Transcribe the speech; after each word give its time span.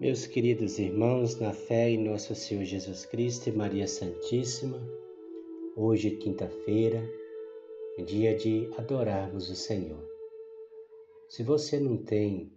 Meus 0.00 0.28
queridos 0.28 0.78
irmãos, 0.78 1.40
na 1.40 1.52
fé 1.52 1.90
em 1.90 1.98
nosso 1.98 2.32
Senhor 2.32 2.62
Jesus 2.62 3.04
Cristo 3.04 3.48
e 3.48 3.52
Maria 3.52 3.88
Santíssima, 3.88 4.80
hoje, 5.74 6.12
quinta-feira, 6.12 7.02
dia 8.06 8.36
de 8.36 8.70
adorarmos 8.78 9.50
o 9.50 9.56
Senhor. 9.56 10.08
Se 11.28 11.42
você 11.42 11.80
não 11.80 11.96
tem 11.96 12.52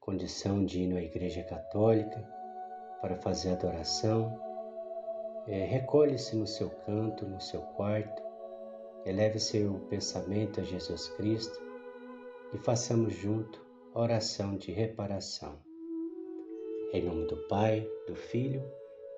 condição 0.00 0.64
de 0.64 0.84
ir 0.84 0.86
na 0.86 1.02
Igreja 1.02 1.42
Católica 1.42 2.26
para 3.02 3.16
fazer 3.16 3.50
adoração, 3.50 4.34
é, 5.46 5.66
recolhe-se 5.66 6.34
no 6.34 6.46
seu 6.46 6.70
canto, 6.70 7.26
no 7.26 7.38
seu 7.38 7.60
quarto, 7.60 8.22
eleve 9.04 9.38
seu 9.38 9.74
pensamento 9.90 10.58
a 10.58 10.64
Jesus 10.64 11.08
Cristo 11.18 11.60
e 12.54 12.56
façamos 12.56 13.12
junto 13.12 13.62
a 13.94 14.00
oração 14.00 14.56
de 14.56 14.72
reparação. 14.72 15.60
Em 16.94 17.02
nome 17.02 17.24
do 17.24 17.38
Pai, 17.48 17.88
do 18.06 18.14
Filho 18.14 18.62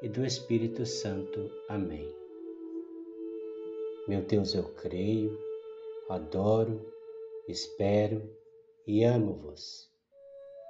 e 0.01 0.09
do 0.09 0.24
Espírito 0.24 0.87
Santo. 0.87 1.51
Amém. 1.69 2.09
Meu 4.06 4.23
Deus, 4.23 4.55
eu 4.55 4.62
creio, 4.74 5.37
adoro, 6.09 6.80
espero 7.48 8.23
e 8.87 9.02
amo-vos. 9.02 9.91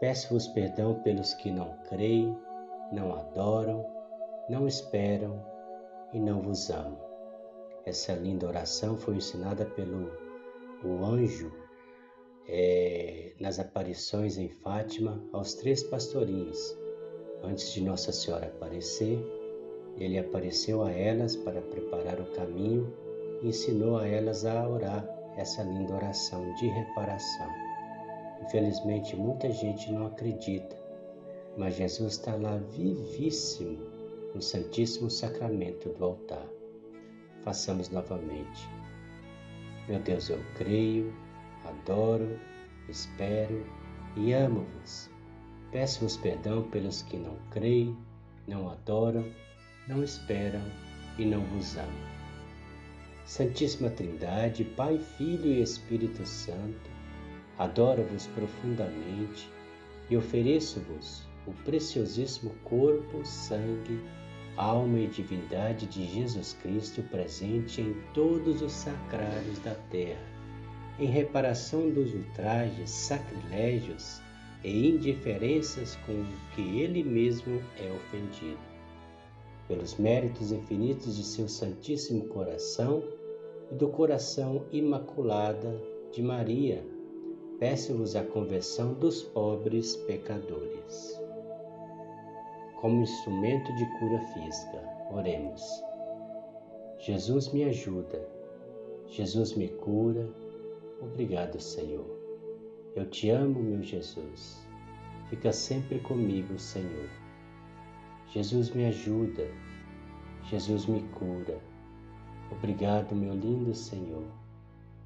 Peço-vos 0.01 0.47
perdão 0.49 1.03
pelos 1.03 1.35
que 1.35 1.51
não 1.51 1.77
creem, 1.91 2.35
não 2.91 3.15
adoram, 3.15 3.85
não 4.49 4.67
esperam 4.67 5.45
e 6.11 6.19
não 6.19 6.41
vos 6.41 6.71
amam. 6.71 7.05
Essa 7.85 8.15
linda 8.15 8.47
oração 8.47 8.97
foi 8.97 9.17
ensinada 9.17 9.67
pelo 9.67 10.11
o 10.83 11.05
anjo 11.05 11.53
é, 12.49 13.35
nas 13.39 13.59
aparições 13.59 14.39
em 14.39 14.49
Fátima 14.49 15.23
aos 15.35 15.53
três 15.53 15.83
pastorinhos 15.83 16.83
Antes 17.43 17.73
de 17.73 17.83
Nossa 17.83 18.13
Senhora 18.13 18.47
aparecer, 18.47 19.19
ele 19.99 20.19
apareceu 20.19 20.83
a 20.83 20.91
elas 20.91 21.37
para 21.37 21.61
preparar 21.61 22.21
o 22.21 22.27
caminho 22.33 22.93
e 23.43 23.49
ensinou 23.49 23.99
a 23.99 24.07
elas 24.07 24.45
a 24.45 24.69
orar 24.69 25.09
essa 25.37 25.63
linda 25.63 25.95
oração 25.95 26.55
de 26.55 26.67
reparação. 26.67 27.51
Infelizmente, 28.43 29.17
muita 29.17 29.51
gente 29.51 29.91
não 29.93 30.07
acredita, 30.07 30.77
mas 31.57 31.77
Jesus 31.77 32.15
está 32.15 32.35
lá 32.35 32.57
vivíssimo 32.57 33.79
no 34.35 34.43
Santíssimo 34.43 35.11
Sacramento 35.11 35.89
do 35.91 36.05
altar. 36.05 36.47
Façamos 37.43 37.89
novamente. 37.91 38.69
Meu 39.89 40.01
Deus, 40.01 40.29
eu 40.31 40.41
creio, 40.57 41.15
adoro, 41.65 42.39
espero 42.89 43.65
e 44.17 44.33
amo-vos. 44.33 45.14
Peço-vos 45.75 46.17
perdão 46.17 46.63
pelos 46.63 47.03
que 47.03 47.17
não 47.17 47.37
creem, 47.51 47.97
não 48.47 48.71
adoram, 48.71 49.27
não 49.89 50.05
esperam 50.05 50.63
e 51.19 51.25
não 51.25 51.41
vos 51.47 51.77
amam. 51.77 51.91
Santíssima 53.27 53.91
Trindade, 53.91 54.63
Pai, 54.63 55.01
Filho 55.19 55.47
e 55.47 55.61
Espírito 55.61 56.25
Santo, 56.25 56.89
adoro-vos 57.59 58.29
profundamente 58.29 59.51
e 60.09 60.17
ofereço-vos 60.17 61.27
o 61.45 61.53
preciosíssimo 61.65 62.55
corpo, 62.63 63.25
sangue, 63.25 64.01
alma 64.57 65.01
e 65.01 65.09
divindade 65.09 65.87
de 65.87 66.07
Jesus 66.07 66.57
Cristo 66.63 67.03
presente 67.11 67.81
em 67.81 67.95
todos 68.15 68.63
os 68.63 68.71
sacrários 68.71 69.59
da 69.59 69.75
terra, 69.91 70.23
em 71.01 71.07
reparação 71.07 71.91
dos 71.91 72.15
ultrajes, 72.15 72.91
sacrilégios 72.91 74.23
e 74.65 74.89
indiferenças 74.89 75.97
com 76.07 76.25
que 76.55 76.81
ele 76.81 77.05
mesmo 77.05 77.61
é 77.79 77.93
ofendido. 77.93 78.59
Pelos 79.69 79.97
méritos 79.97 80.51
infinitos 80.51 81.17
de 81.17 81.23
seu 81.23 81.47
Santíssimo 81.47 82.27
Coração 82.29 83.03
e 83.71 83.75
do 83.75 83.89
coração 83.89 84.65
imaculada 84.73 85.81
de 86.13 86.23
Maria, 86.23 86.85
peço-vos 87.59 88.17
a 88.17 88.25
conversão 88.25 88.95
dos 88.95 89.23
pobres 89.23 89.97
pecadores. 89.97 91.21
Como 92.81 93.03
instrumento 93.03 93.75
de 93.77 93.99
cura 93.99 94.21
física, 94.33 94.83
oremos. 95.13 95.63
Jesus 96.99 97.53
me 97.53 97.65
ajuda, 97.65 98.27
Jesus 99.07 99.55
me 99.55 99.69
cura. 99.69 100.29
Obrigado, 101.01 101.61
Senhor. 101.61 102.14
Eu 102.97 103.11
te 103.11 103.29
amo, 103.29 103.61
meu 103.61 103.83
Jesus. 103.83 104.65
Fica 105.29 105.53
sempre 105.53 105.99
comigo, 105.99 106.57
Senhor. 106.61 107.09
Jesus 108.31 108.71
me 108.71 108.87
ajuda. 108.87 109.51
Jesus 110.49 110.87
me 110.87 111.03
cura. 111.09 111.61
Obrigado, 112.53 113.13
meu 113.13 113.35
lindo 113.35 113.75
Senhor. 113.75 114.25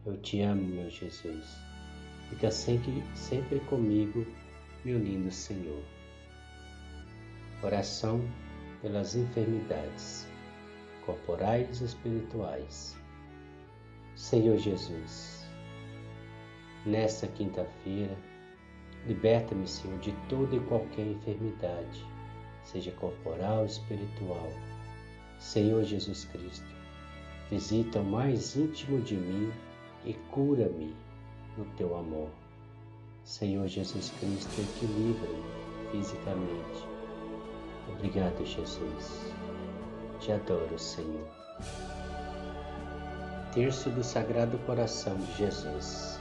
Eu 0.04 0.18
te 0.18 0.42
amo, 0.42 0.62
meu 0.62 0.90
Jesus. 0.90 1.46
Fica 2.28 2.50
sempre, 2.50 3.02
sempre 3.14 3.58
comigo, 3.60 4.26
meu 4.84 4.98
lindo 4.98 5.30
Senhor. 5.30 5.82
Oração 7.62 8.20
pelas 8.82 9.16
enfermidades 9.16 10.28
corporais 11.06 11.80
e 11.80 11.84
espirituais. 11.86 12.98
Senhor 14.14 14.58
Jesus, 14.58 15.47
Nesta 16.86 17.26
quinta-feira, 17.26 18.16
liberta-me, 19.06 19.66
Senhor, 19.66 19.98
de 19.98 20.12
toda 20.28 20.56
e 20.56 20.60
qualquer 20.60 21.06
enfermidade, 21.06 22.06
seja 22.62 22.92
corporal 22.92 23.60
ou 23.60 23.66
espiritual. 23.66 24.52
Senhor 25.38 25.84
Jesus 25.84 26.24
Cristo, 26.26 26.66
visita 27.50 28.00
o 28.00 28.04
mais 28.04 28.56
íntimo 28.56 29.00
de 29.00 29.16
mim 29.16 29.52
e 30.04 30.14
cura-me 30.30 30.94
no 31.56 31.64
teu 31.76 31.96
amor. 31.96 32.30
Senhor 33.24 33.66
Jesus 33.66 34.10
Cristo, 34.20 34.60
equilibra-me 34.60 35.90
fisicamente. 35.90 36.86
Obrigado, 37.92 38.44
Jesus. 38.44 39.32
Te 40.20 40.32
adoro, 40.32 40.78
Senhor. 40.78 41.28
Terço 43.52 43.90
do 43.90 44.04
Sagrado 44.04 44.58
Coração 44.58 45.16
de 45.16 45.36
Jesus. 45.38 46.20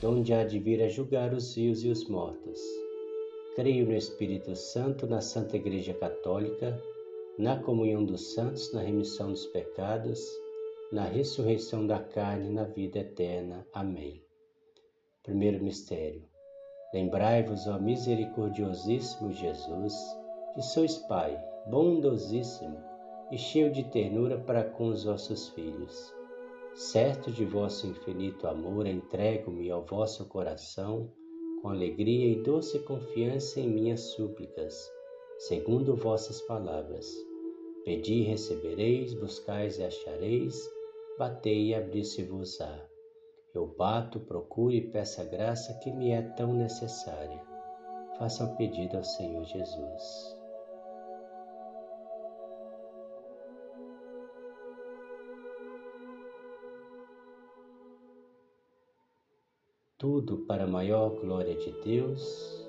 donde 0.00 0.34
há 0.34 0.44
de 0.44 0.58
vir 0.58 0.82
a 0.82 0.88
julgar 0.88 1.32
os 1.32 1.54
vivos 1.54 1.84
e 1.84 1.88
os 1.88 2.06
mortos. 2.08 2.60
Creio 3.54 3.86
no 3.86 3.94
Espírito 3.94 4.54
Santo, 4.54 5.06
na 5.06 5.20
Santa 5.20 5.56
Igreja 5.56 5.94
Católica, 5.94 6.78
na 7.38 7.58
comunhão 7.58 8.04
dos 8.04 8.34
santos, 8.34 8.72
na 8.72 8.80
remissão 8.80 9.30
dos 9.30 9.46
pecados, 9.46 10.20
na 10.92 11.04
ressurreição 11.04 11.86
da 11.86 11.98
carne 11.98 12.50
na 12.50 12.64
vida 12.64 12.98
eterna. 12.98 13.66
Amém. 13.72 14.22
Primeiro 15.22 15.62
mistério. 15.64 16.22
Lembrai-vos, 16.92 17.66
ó 17.66 17.78
misericordiosíssimo 17.78 19.32
Jesus, 19.32 19.94
que 20.54 20.62
sois 20.62 20.98
Pai, 20.98 21.36
bondosíssimo 21.68 22.78
e 23.32 23.38
cheio 23.38 23.72
de 23.72 23.82
ternura 23.84 24.38
para 24.38 24.62
com 24.62 24.88
os 24.88 25.04
vossos 25.04 25.48
filhos 25.48 26.15
Certo 26.76 27.32
de 27.32 27.42
vosso 27.46 27.86
infinito 27.86 28.46
amor, 28.46 28.86
entrego-me 28.86 29.70
ao 29.70 29.82
vosso 29.82 30.26
coração 30.26 31.10
com 31.62 31.70
alegria 31.70 32.26
e 32.30 32.42
doce 32.42 32.80
confiança 32.80 33.58
em 33.58 33.66
minhas 33.66 34.12
súplicas, 34.12 34.86
segundo 35.38 35.96
vossas 35.96 36.42
palavras. 36.42 37.10
Pedi 37.82 38.16
e 38.16 38.22
recebereis, 38.24 39.14
buscais 39.14 39.78
e 39.78 39.84
achareis, 39.84 40.70
batei 41.18 41.68
e 41.68 41.74
abri-se-vos-á. 41.74 42.86
Eu 43.54 43.66
bato, 43.68 44.20
procuro 44.20 44.74
e 44.74 44.82
peço 44.82 45.22
a 45.22 45.24
graça 45.24 45.72
que 45.82 45.90
me 45.90 46.10
é 46.10 46.20
tão 46.20 46.52
necessária. 46.52 47.40
Faça 48.18 48.44
o 48.44 48.54
pedido 48.58 48.98
ao 48.98 49.04
Senhor 49.04 49.44
Jesus. 49.46 50.35
Tudo 59.98 60.38
para 60.46 60.64
a 60.64 60.66
maior 60.66 61.08
glória 61.20 61.54
de 61.54 61.72
Deus 61.82 62.68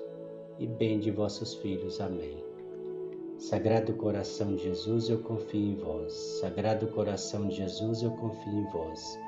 e 0.58 0.66
bem 0.66 0.98
de 0.98 1.10
vossos 1.10 1.54
filhos. 1.56 2.00
Amém. 2.00 2.42
Sagrado 3.36 3.92
coração 3.92 4.56
de 4.56 4.62
Jesus, 4.62 5.10
eu 5.10 5.18
confio 5.18 5.60
em 5.60 5.76
vós. 5.76 6.12
Sagrado 6.40 6.86
coração 6.86 7.46
de 7.48 7.56
Jesus, 7.56 8.02
eu 8.02 8.12
confio 8.12 8.52
em 8.52 8.64
vós. 8.70 9.18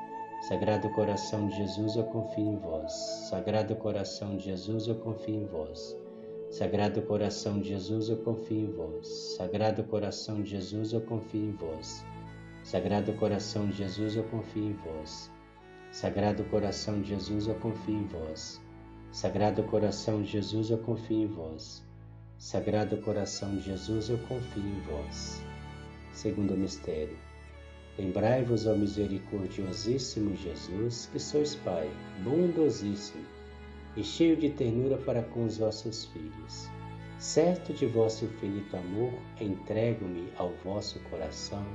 Sagrado 0.49 0.88
coração 0.91 1.47
de 1.49 1.56
Jesus, 1.58 1.97
eu 1.97 2.05
confio 2.05 2.47
em 2.47 2.56
vós. 2.56 2.93
Sagrado 3.29 3.76
coração 3.76 4.37
de 4.37 4.44
Jesus, 4.44 4.88
eu 4.88 4.97
confio 4.97 5.43
em 5.43 5.47
vós. 5.47 5.99
Sagrado 6.49 7.02
coração 7.02 7.61
de 7.61 7.69
Jesus, 7.69 8.08
eu 8.08 8.17
confio 8.17 8.61
em 8.61 8.73
vós. 8.73 9.08
Sagrado 9.37 9.85
coração 9.85 10.43
de 10.43 10.50
Jesus, 10.50 10.93
eu 10.94 11.02
confio 11.02 11.50
em 11.50 11.52
vós. 11.52 12.02
Sagrado 12.64 13.12
coração 13.12 13.69
de 13.69 13.76
Jesus, 13.76 14.17
eu 14.17 14.25
confio 14.25 14.70
em 14.70 14.73
vós. 14.73 15.31
Sagrado 15.92 16.44
coração 16.44 17.02
de 17.02 17.08
Jesus, 17.08 17.48
eu 17.48 17.54
confio 17.56 17.96
em 17.96 18.06
vós. 18.06 18.60
Sagrado 19.10 19.64
coração 19.64 20.22
de 20.22 20.31
Jesus, 20.31 20.70
eu 20.70 20.78
confio 20.78 21.25
em 21.25 21.26
vós. 21.26 21.84
Sagrado 22.38 22.96
coração 22.98 23.56
de 23.56 23.62
Jesus, 23.62 24.08
eu 24.08 24.19
confio 24.19 24.62
em 24.62 24.81
vós. 24.82 25.42
Segundo 26.12 26.56
mistério. 26.56 27.19
Lembrai-vos, 27.98 28.69
ó 28.69 28.76
misericordiosíssimo 28.76 30.37
Jesus, 30.37 31.06
que 31.06 31.19
sois 31.19 31.56
Pai, 31.56 31.90
bondosíssimo 32.22 33.25
e 33.96 34.04
cheio 34.04 34.37
de 34.37 34.48
ternura 34.50 34.96
para 34.96 35.25
com 35.25 35.44
os 35.44 35.58
vossos 35.58 36.04
filhos. 36.04 36.69
Certo 37.19 37.72
de 37.72 37.87
vosso 37.87 38.26
infinito 38.26 38.76
amor, 38.76 39.12
entrego-me 39.40 40.32
ao 40.37 40.52
vosso 40.64 41.00
coração, 41.10 41.66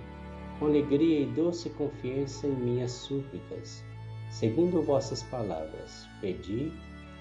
com 0.57 0.67
alegria 0.67 1.19
e 1.19 1.25
doce 1.25 1.69
confiança 1.71 2.47
em 2.47 2.55
minhas 2.55 2.93
súplicas, 2.93 3.83
segundo 4.29 4.81
vossas 4.81 5.23
palavras. 5.23 6.07
Pedi 6.21 6.71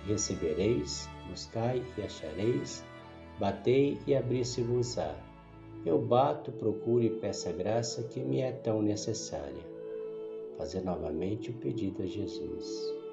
recebereis, 0.07 1.09
buscai 1.29 1.83
e 1.97 2.03
achareis, 2.03 2.85
batei 3.39 3.99
e 4.07 4.15
abri-se-vos-á. 4.15 5.15
Eu 5.85 5.99
bato, 6.01 6.53
procuro 6.53 7.03
e 7.03 7.11
peço 7.11 7.49
a 7.49 7.53
graça 7.53 8.03
que 8.05 8.21
me 8.21 8.41
é 8.41 8.53
tão 8.53 8.81
necessária. 8.81 9.65
Fazer 10.57 10.81
novamente 10.83 11.51
o 11.51 11.55
pedido 11.55 12.03
a 12.03 12.07
Jesus. 12.07 13.04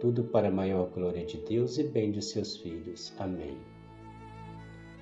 Tudo 0.00 0.24
para 0.24 0.48
a 0.48 0.50
maior 0.50 0.88
glória 0.88 1.26
de 1.26 1.36
Deus 1.36 1.76
e 1.76 1.84
bem 1.84 2.10
de 2.10 2.22
seus 2.22 2.56
filhos. 2.56 3.12
Amém. 3.18 3.58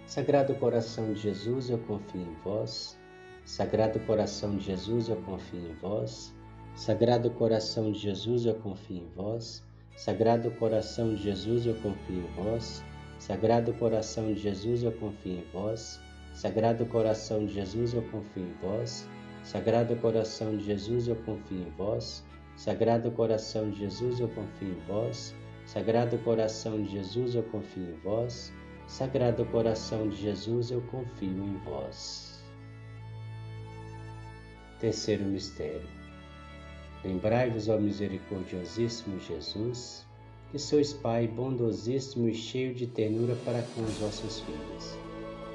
Sagrado 0.07 0.55
coração 0.57 1.13
de 1.13 1.21
Jesus, 1.21 1.71
eu 1.71 1.79
confio 1.79 2.21
em 2.21 2.35
vós. 2.43 2.99
Sagrado 3.45 4.01
coração 4.01 4.57
de 4.57 4.65
Jesus, 4.65 5.09
eu 5.09 5.17
confio 5.23 5.61
em 5.61 5.75
vós. 5.75 6.35
Sagrado 6.75 7.31
coração 7.31 7.93
de 7.93 7.99
Jesus, 8.01 8.45
eu 8.45 8.57
confio 8.57 8.97
em 8.97 9.09
vós. 9.15 9.65
Sagrado 9.97 10.51
coração 10.53 11.15
de 11.15 11.23
Jesus, 11.23 11.65
eu 11.65 11.75
confio 11.77 12.17
em 12.17 12.35
vós. 12.35 12.83
Sagrado 13.21 13.73
coração 13.75 14.35
de 14.35 14.41
Jesus, 14.41 14.83
eu 14.83 14.93
confio 14.93 15.39
em 15.39 15.45
vós. 15.53 16.01
Sagrado 16.35 16.85
coração 16.87 17.47
de 17.47 17.55
Jesus, 17.55 17.95
eu 17.95 18.03
confio 18.11 18.43
em 18.43 18.53
vós. 18.61 19.09
Sagrado 19.45 19.95
coração 19.97 20.57
de 20.57 20.65
Jesus, 20.65 21.07
eu 21.07 21.17
confio 21.17 21.59
em 21.59 21.71
vós. 21.77 22.25
Sagrado 22.59 23.13
coração 23.13 23.71
de 23.71 23.79
Jesus, 23.79 24.19
eu 24.19 24.27
confio 24.31 24.71
em 24.71 24.81
vós. 24.89 25.33
Sagrado 25.65 26.19
coração 26.19 26.83
de 26.83 26.91
Jesus, 26.91 27.37
eu 27.37 27.45
confio 27.45 27.85
em 27.85 27.97
vós. 28.01 28.53
Sagrado 28.89 29.45
coração 29.47 30.09
de 30.09 30.17
Jesus, 30.17 30.73
eu 30.73 30.81
confio 30.91 31.29
em 31.29 31.57
vós. 31.59 32.43
Terceiro 34.81 35.23
mistério. 35.23 35.87
Lembrai-vos, 37.05 37.69
ó 37.69 37.79
misericordiosíssimo 37.79 39.21
Jesus, 39.21 40.05
que 40.51 40.59
sois 40.59 40.93
Pai 40.93 41.29
bondosíssimo 41.29 42.29
e 42.29 42.35
cheio 42.35 42.75
de 42.75 42.89
ternura 42.89 43.37
para 43.45 43.63
com 43.63 43.83
os 43.83 43.99
vossos 43.99 44.41
filhos. 44.41 44.99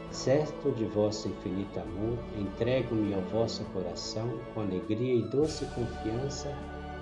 Certo 0.09 0.71
de 0.71 0.85
vosso 0.85 1.27
infinito 1.27 1.81
amor, 1.81 2.17
entrego-me 2.39 3.13
ao 3.13 3.21
vosso 3.23 3.65
coração 3.73 4.39
com 4.53 4.61
alegria 4.61 5.15
e 5.15 5.27
doce 5.27 5.65
confiança 5.75 6.55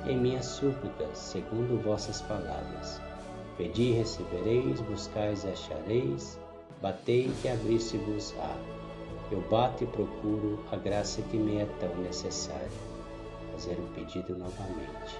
em 0.05 0.17
minhas 0.17 0.45
súplicas, 0.45 1.17
segundo 1.17 1.81
vossas 1.83 2.21
palavras 2.21 3.01
Pedi 3.61 3.91
e 3.91 3.91
recebereis, 3.91 4.81
buscais 4.81 5.43
e 5.43 5.49
achareis, 5.49 6.39
batei 6.81 7.31
e 7.43 7.47
abri-se-vos-á. 7.47 8.55
Eu 9.31 9.39
bato 9.51 9.83
e 9.83 9.87
procuro 9.87 10.59
a 10.71 10.75
graça 10.77 11.21
que 11.21 11.37
me 11.37 11.57
é 11.57 11.65
tão 11.79 11.95
necessária. 11.97 12.67
Fazer 13.51 13.73
o 13.73 13.87
pedido 13.93 14.35
novamente. 14.35 15.19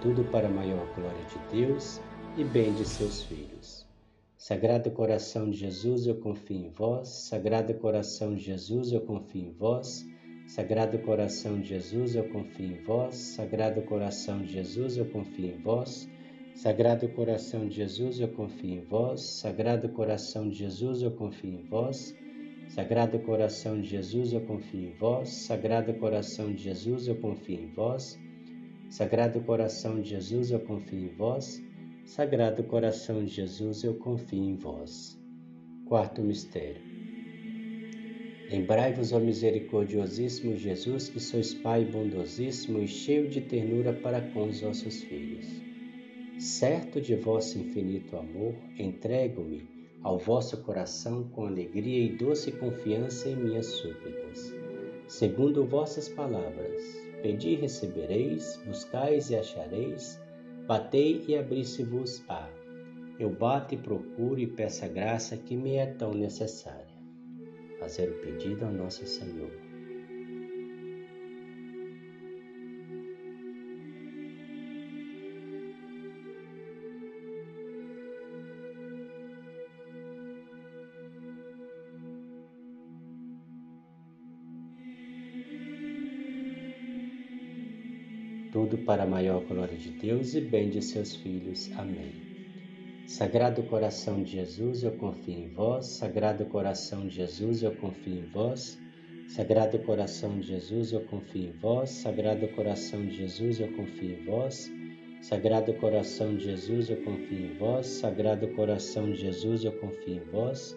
Tudo 0.00 0.22
para 0.30 0.46
a 0.46 0.50
maior 0.50 0.86
glória 0.94 1.24
de 1.24 1.66
Deus 1.66 2.00
e 2.38 2.44
bem 2.44 2.72
de 2.72 2.84
seus 2.84 3.24
filhos. 3.24 3.84
Sagrado 4.36 4.92
coração 4.92 5.50
de 5.50 5.58
Jesus, 5.58 6.06
eu 6.06 6.14
confio 6.14 6.56
em 6.56 6.68
vós. 6.68 7.08
Sagrado 7.08 7.74
coração 7.74 8.36
de 8.36 8.44
Jesus, 8.44 8.92
eu 8.92 9.00
confio 9.00 9.42
em 9.42 9.50
vós. 9.50 10.06
Sagrado 10.46 11.00
coração 11.00 11.60
de 11.60 11.66
Jesus, 11.66 12.14
eu 12.14 12.28
confio 12.28 12.66
em 12.66 12.82
vós. 12.84 13.16
Sagrado 13.16 13.82
coração 13.82 14.40
de 14.40 14.52
Jesus, 14.52 14.96
eu 14.96 15.06
confio 15.06 15.46
em 15.46 15.58
vós. 15.58 16.08
Sagrado 16.54 17.08
coração 17.08 17.68
de 17.68 17.74
Jesus, 17.74 18.20
eu 18.20 18.28
confio 18.28 18.70
em 18.70 18.84
vós. 18.84 19.20
Sagrado 19.20 19.88
coração 19.88 20.48
de 20.48 20.56
Jesus, 20.56 21.10
eu 21.10 21.16
confio 21.16 21.50
em 21.50 21.62
vós. 21.66 22.14
Sagrado 22.68 23.18
coração 23.18 23.80
de 23.80 23.88
Jesus, 23.88 24.32
eu 24.32 24.40
confio 24.42 24.80
em 24.80 24.92
vós. 24.92 25.28
Sagrado 25.28 25.92
coração 25.94 26.52
de 26.52 26.62
Jesus, 26.62 27.08
eu 27.08 27.16
confio 27.16 27.58
em 27.58 27.66
vós. 27.66 28.16
Sagrado 28.88 29.40
coração 29.40 30.00
de 30.00 30.10
Jesus, 30.10 30.52
eu 30.52 30.60
confio 30.60 31.00
em 31.00 31.08
vós. 31.08 31.67
Sagrado 32.08 32.64
coração 32.64 33.22
de 33.22 33.30
Jesus, 33.34 33.84
eu 33.84 33.92
confio 33.96 34.42
em 34.42 34.56
vós. 34.56 35.20
Quarto 35.84 36.22
mistério. 36.22 36.80
Lembrai-vos, 38.50 39.12
ó 39.12 39.20
misericordiosíssimo 39.20 40.56
Jesus, 40.56 41.10
que 41.10 41.20
sois 41.20 41.52
Pai 41.52 41.84
bondosíssimo 41.84 42.78
e 42.78 42.88
cheio 42.88 43.28
de 43.28 43.42
ternura 43.42 43.92
para 43.92 44.22
com 44.22 44.48
os 44.48 44.62
vossos 44.62 45.02
filhos. 45.02 45.46
Certo 46.38 46.98
de 46.98 47.14
vosso 47.14 47.58
infinito 47.58 48.16
amor, 48.16 48.54
entrego-me 48.78 49.68
ao 50.02 50.18
vosso 50.18 50.56
coração 50.62 51.24
com 51.24 51.44
alegria 51.44 52.06
e 52.06 52.16
doce 52.16 52.52
confiança 52.52 53.28
em 53.28 53.36
minhas 53.36 53.66
súplicas. 53.66 54.50
Segundo 55.06 55.66
vossas 55.66 56.08
palavras, 56.08 56.82
pedi 57.20 57.50
e 57.50 57.56
recebereis, 57.56 58.58
buscais 58.66 59.28
e 59.28 59.36
achareis, 59.36 60.18
Batei 60.68 61.24
e 61.26 61.34
abri-se-vos-á. 61.34 62.46
Eu 63.18 63.30
bato 63.30 63.74
e 63.74 63.78
procuro 63.78 64.38
e 64.38 64.46
peço 64.46 64.84
a 64.84 64.88
graça 64.88 65.34
que 65.34 65.56
me 65.56 65.76
é 65.76 65.86
tão 65.86 66.12
necessária. 66.12 66.94
Fazer 67.78 68.10
o 68.10 68.20
pedido 68.20 68.66
ao 68.66 68.70
nosso 68.70 69.06
Senhor. 69.06 69.50
Tudo 88.58 88.76
para 88.78 89.04
a 89.04 89.06
maior 89.06 89.44
glória 89.44 89.78
de 89.78 89.90
Deus 89.90 90.34
e 90.34 90.40
bem 90.40 90.68
de 90.68 90.82
seus 90.82 91.14
filhos. 91.14 91.70
Amém. 91.76 92.10
Sagrado 93.06 93.62
coração 93.62 94.20
de 94.20 94.32
Jesus, 94.32 94.82
eu 94.82 94.90
confio 94.96 95.32
em 95.32 95.48
vós. 95.50 95.86
Sagrado 95.86 96.44
coração 96.44 97.06
de 97.06 97.14
Jesus, 97.14 97.62
eu 97.62 97.70
confio 97.76 98.14
em 98.14 98.26
vós. 98.26 98.76
Sagrado 99.28 99.78
coração 99.78 100.40
de 100.40 100.48
Jesus, 100.48 100.90
eu 100.92 101.02
confio 101.02 101.50
em 101.50 101.52
vós. 101.52 101.90
Sagrado 101.90 102.48
coração 102.48 103.06
de 103.06 103.18
Jesus, 103.18 103.60
eu 103.60 103.68
confio 103.76 104.10
em 104.10 104.24
vós. 104.24 104.80
Sagrado 105.20 105.72
coração 105.74 106.34
de 106.34 106.42
Jesus, 106.46 106.90
eu 106.90 106.96
confio 106.96 107.46
em 107.46 107.54
vós. 107.54 107.86
Sagrado 107.86 108.48
coração 108.48 109.12
de 109.12 109.20
Jesus, 109.20 109.62
eu 109.62 109.72
confio 109.78 110.16
em 110.16 110.24
vós. 110.32 110.76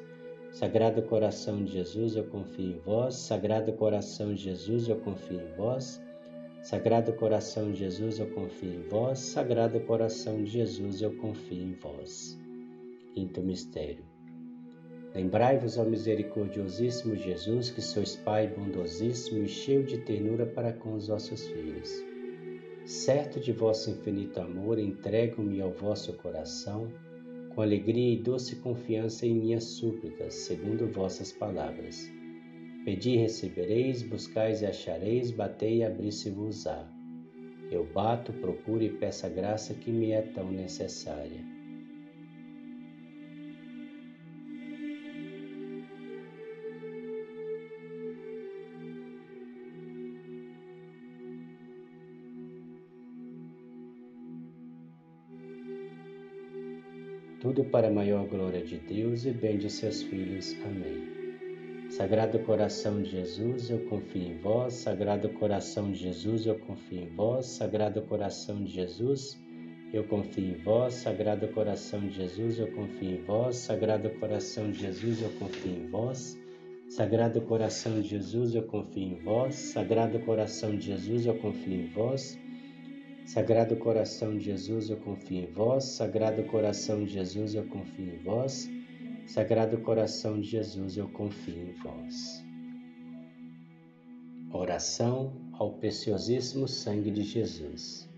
Sagrado 0.51 1.01
coração 1.01 1.65
de 1.65 1.71
Jesus, 1.71 2.15
eu 2.15 2.25
confio 2.25 2.75
em 2.75 2.77
vós. 2.77 3.15
Sagrado 3.15 3.73
coração 3.73 4.35
de 4.35 4.43
Jesus, 4.43 4.87
eu 4.87 4.97
confio 4.97 5.41
em 5.41 5.55
vós. 5.57 5.99
Sagrado 6.61 7.11
coração 7.13 7.71
de 7.71 7.79
Jesus, 7.79 8.19
eu 8.19 8.27
confio 8.27 8.71
em 8.71 8.81
vós. 8.87 9.17
Sagrado 9.17 9.79
coração 9.79 10.43
de 10.43 10.51
Jesus, 10.51 11.01
eu 11.01 11.11
confio 11.15 11.57
em 11.57 11.73
vós. 11.73 12.39
Quinto 13.15 13.41
mistério. 13.41 14.05
Lembrai-vos, 15.15 15.79
ao 15.79 15.85
misericordiosíssimo 15.85 17.15
Jesus, 17.15 17.71
que 17.71 17.81
sois 17.81 18.15
Pai 18.15 18.47
bondosíssimo 18.47 19.43
e 19.43 19.47
cheio 19.47 19.83
de 19.83 19.97
ternura 19.97 20.45
para 20.45 20.71
com 20.71 20.93
os 20.93 21.07
vossos 21.07 21.47
filhos. 21.47 21.91
Certo 22.85 23.39
de 23.39 23.51
vosso 23.51 23.89
infinito 23.89 24.39
amor, 24.39 24.77
entrego-me 24.77 25.59
ao 25.61 25.71
vosso 25.71 26.13
coração, 26.13 26.93
com 27.55 27.61
alegria 27.61 28.13
e 28.13 28.17
doce 28.17 28.57
confiança 28.57 29.25
em 29.25 29.33
minhas 29.33 29.63
súplicas, 29.63 30.35
segundo 30.35 30.87
vossas 30.87 31.31
palavras. 31.31 32.20
Pedi 32.83 33.11
e 33.11 33.17
recebereis, 33.17 34.01
buscais 34.01 34.63
e 34.63 34.65
achareis, 34.65 35.29
batei 35.29 35.77
e 35.77 35.83
abri-se-vos-á. 35.83 36.87
Eu 37.69 37.85
bato, 37.85 38.33
procuro 38.33 38.83
e 38.83 38.89
peço 38.89 39.27
a 39.27 39.29
graça 39.29 39.75
que 39.75 39.91
me 39.91 40.11
é 40.11 40.21
tão 40.23 40.51
necessária. 40.51 41.39
Tudo 57.39 57.63
para 57.65 57.87
a 57.87 57.91
maior 57.91 58.27
glória 58.27 58.63
de 58.63 58.77
Deus 58.77 59.25
e 59.25 59.31
bem 59.31 59.57
de 59.57 59.69
seus 59.69 60.01
filhos. 60.03 60.55
Amém. 60.65 61.20
Sagrado 62.01 62.39
coração 62.39 63.03
de 63.03 63.11
Jesus, 63.11 63.69
eu 63.69 63.85
confio 63.85 64.23
em 64.23 64.37
vós. 64.39 64.73
Sagrado 64.73 65.29
coração 65.29 65.91
de 65.91 65.99
Jesus, 65.99 66.47
eu 66.47 66.57
confio 66.57 67.01
em 67.03 67.09
vós. 67.09 67.45
Sagrado 67.45 68.01
coração 68.01 68.63
de 68.63 68.71
Jesus, 68.71 69.37
eu 69.93 70.03
confio 70.05 70.43
em 70.43 70.63
vós. 70.63 70.95
Sagrado 70.95 71.47
coração 71.49 71.99
de 71.99 72.15
Jesus, 72.15 72.57
eu 72.57 72.71
confio 72.71 73.11
em 73.11 73.23
vós. 73.23 73.57
Sagrado 73.57 74.09
coração 74.09 74.71
de 74.71 74.79
Jesus, 74.79 75.21
eu 75.21 75.29
confio 75.37 75.71
em 75.71 75.87
vós. 75.91 76.39
Sagrado 76.89 77.39
coração 77.41 78.01
de 78.01 78.07
Jesus, 78.07 78.55
eu 78.55 78.63
confio 78.63 79.03
em 79.03 79.19
vós. 79.19 79.53
Sagrado 79.53 80.19
coração 80.19 80.75
de 80.75 80.85
Jesus, 80.87 81.25
eu 81.27 81.35
confio 81.35 81.75
em 81.75 81.85
vós. 81.85 82.39
Sagrado 83.27 83.75
coração 83.75 84.37
de 84.39 84.45
Jesus, 84.45 84.89
eu 84.89 84.97
confio 84.97 85.43
em 85.43 85.51
vós. 85.51 85.83
Sagrado 85.83 86.43
coração 86.45 87.03
de 87.03 87.13
Jesus, 87.13 87.53
eu 87.53 87.65
confio 87.65 88.15
em 88.15 88.17
vós. 88.23 88.67
Sagrado 89.33 89.77
coração 89.77 90.41
de 90.41 90.49
Jesus, 90.49 90.97
eu 90.97 91.07
confio 91.07 91.55
em 91.55 91.71
vós. 91.81 92.43
Oração 94.51 95.31
ao 95.53 95.71
preciosíssimo 95.71 96.67
sangue 96.67 97.09
de 97.09 97.23
Jesus. 97.23 98.09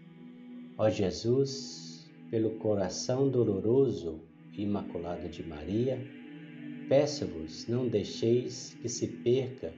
Ó 0.76 0.90
Jesus, 0.90 2.10
pelo 2.32 2.58
coração 2.58 3.30
doloroso 3.30 4.22
e 4.54 4.64
imaculado 4.64 5.30
de 5.30 5.48
Maria, 5.48 6.04
peço-vos, 6.90 7.68
não 7.68 7.88
deixeis 7.88 8.76
que 8.82 8.90
se 8.90 9.08
perca 9.08 9.72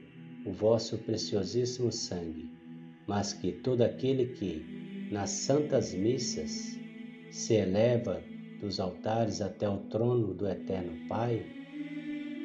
o 0.46 0.52
vosso 0.52 0.96
preciosíssimo 0.96 1.92
sangue, 1.92 2.48
mas 3.06 3.34
que 3.34 3.52
todo 3.52 3.82
aquele 3.82 4.28
que 4.28 5.08
nas 5.12 5.28
santas 5.28 5.92
missas 5.92 6.78
se 7.30 7.52
eleva 7.52 8.22
dos 8.60 8.80
altares 8.80 9.40
até 9.40 9.68
o 9.68 9.78
trono 9.78 10.34
do 10.34 10.48
Eterno 10.48 11.06
Pai, 11.08 11.44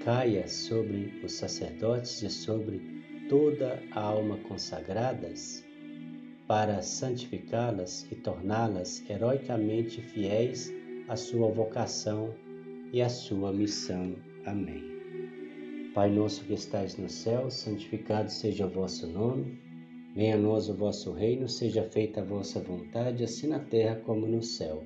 caia 0.03 0.47
sobre 0.47 1.21
os 1.23 1.33
sacerdotes 1.33 2.21
e 2.23 2.29
sobre 2.29 2.81
toda 3.29 3.81
a 3.91 4.01
alma 4.01 4.37
consagradas, 4.47 5.63
para 6.47 6.81
santificá-las 6.81 8.05
e 8.11 8.15
torná-las 8.15 9.07
heroicamente 9.09 10.01
fiéis 10.01 10.73
à 11.07 11.15
sua 11.15 11.49
vocação 11.49 12.33
e 12.91 13.01
à 13.01 13.07
sua 13.07 13.53
missão. 13.53 14.15
Amém. 14.45 14.91
Pai 15.93 16.09
nosso 16.09 16.45
que 16.45 16.53
estais 16.53 16.97
no 16.97 17.09
céu, 17.09 17.49
santificado 17.49 18.31
seja 18.31 18.65
o 18.65 18.69
vosso 18.69 19.07
nome. 19.07 19.59
Venha 20.15 20.35
a 20.35 20.37
nós 20.37 20.67
o 20.67 20.73
vosso 20.73 21.11
reino, 21.11 21.47
seja 21.47 21.83
feita 21.83 22.21
a 22.21 22.23
vossa 22.23 22.59
vontade, 22.59 23.23
assim 23.23 23.47
na 23.47 23.59
terra 23.59 23.95
como 23.95 24.25
no 24.25 24.41
céu. 24.41 24.85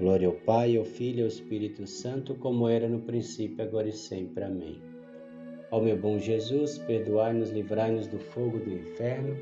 Glória 0.00 0.28
ao 0.28 0.32
Pai, 0.32 0.78
ao 0.78 0.84
Filho 0.86 1.18
e 1.18 1.22
ao 1.24 1.28
Espírito 1.28 1.86
Santo, 1.86 2.34
como 2.34 2.66
era 2.66 2.88
no 2.88 3.00
princípio, 3.00 3.62
agora 3.62 3.86
e 3.86 3.92
sempre. 3.92 4.42
Amém. 4.42 4.80
Ó 5.70 5.78
meu 5.78 5.94
bom 5.94 6.18
Jesus, 6.18 6.78
perdoai-nos, 6.78 7.50
livrai-nos 7.50 8.06
do 8.06 8.18
fogo 8.18 8.58
do 8.58 8.72
inferno, 8.72 9.36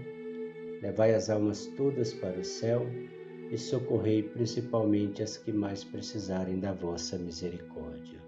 levai 0.83 1.15
as 1.15 1.31
almas 1.31 1.67
todas 1.77 2.13
para 2.13 2.41
o 2.41 2.45
céu 2.45 2.85
e 3.53 3.57
socorrei 3.57 4.25
principalmente 4.25 5.23
as 5.23 5.37
que 5.37 5.53
mais 5.53 5.85
precisarem 5.85 6.59
da 6.59 6.73
vossa 6.73 7.17
misericórdia. 7.17 8.19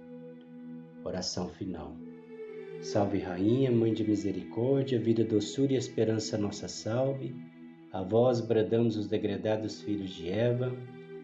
Oração 1.04 1.48
final. 1.48 1.96
Salve 2.80 3.18
Rainha, 3.18 3.72
Mãe 3.72 3.92
de 3.92 4.08
Misericórdia, 4.08 5.00
vida, 5.00 5.24
doçura 5.24 5.72
e 5.72 5.76
esperança 5.76 6.38
nossa 6.38 6.68
salve. 6.68 7.34
A 7.92 8.04
vós 8.04 8.40
bradamos 8.40 8.96
os 8.96 9.08
degredados 9.08 9.82
filhos 9.82 10.10
de 10.10 10.30
Eva, 10.30 10.72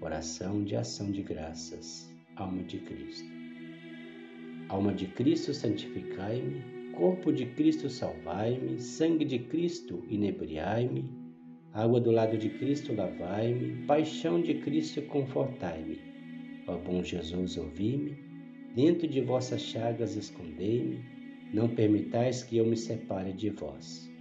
Oração 0.00 0.62
de 0.62 0.76
ação 0.76 1.10
de 1.10 1.22
graças. 1.22 2.12
Alma 2.36 2.62
de 2.62 2.78
Cristo. 2.78 3.28
Alma 4.68 4.92
de 4.92 5.06
Cristo, 5.06 5.54
santificai-me. 5.54 6.92
Corpo 6.92 7.32
de 7.32 7.46
Cristo, 7.46 7.88
salvai-me. 7.88 8.80
Sangue 8.80 9.24
de 9.24 9.38
Cristo, 9.38 10.04
inebriai-me. 10.08 11.04
Água 11.72 12.00
do 12.00 12.10
lado 12.10 12.36
de 12.36 12.50
Cristo, 12.50 12.94
lavai-me. 12.94 13.86
Paixão 13.86 14.40
de 14.40 14.54
Cristo, 14.54 15.02
confortai-me. 15.02 15.98
Ó 16.66 16.76
bom 16.76 17.02
Jesus, 17.02 17.56
ouvi-me. 17.56 18.16
Dentro 18.74 19.08
de 19.08 19.20
vossas 19.20 19.62
chagas, 19.62 20.16
escondei-me. 20.16 21.00
Não 21.52 21.68
permitais 21.68 22.42
que 22.42 22.58
eu 22.58 22.66
me 22.66 22.76
separe 22.76 23.32
de 23.32 23.50
vós 23.50 24.14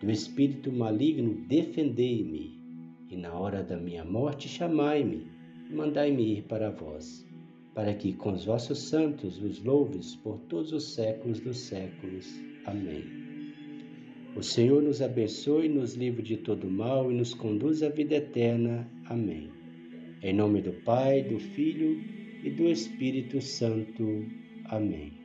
do 0.00 0.10
espírito 0.10 0.72
maligno, 0.72 1.34
defendei-me, 1.46 2.58
e 3.10 3.16
na 3.16 3.32
hora 3.32 3.62
da 3.62 3.76
minha 3.76 4.04
morte 4.04 4.48
chamai-me, 4.48 5.26
mandai-me 5.70 6.38
ir 6.38 6.42
para 6.44 6.70
vós, 6.70 7.26
para 7.74 7.92
que 7.92 8.12
com 8.12 8.32
os 8.32 8.44
vossos 8.44 8.78
santos 8.88 9.42
os 9.42 9.62
louves 9.62 10.14
por 10.16 10.38
todos 10.48 10.72
os 10.72 10.94
séculos 10.94 11.40
dos 11.40 11.58
séculos. 11.58 12.26
Amém. 12.66 13.04
O 14.36 14.42
Senhor 14.42 14.80
nos 14.80 15.02
abençoe, 15.02 15.68
nos 15.68 15.94
livre 15.94 16.22
de 16.22 16.36
todo 16.36 16.70
mal 16.70 17.10
e 17.10 17.14
nos 17.14 17.34
conduz 17.34 17.82
à 17.82 17.88
vida 17.88 18.14
eterna. 18.14 18.88
Amém. 19.06 19.50
Em 20.22 20.32
nome 20.32 20.62
do 20.62 20.72
Pai, 20.84 21.22
do 21.22 21.40
Filho 21.40 22.00
e 22.44 22.50
do 22.50 22.68
Espírito 22.68 23.40
Santo. 23.40 24.24
Amém. 24.66 25.19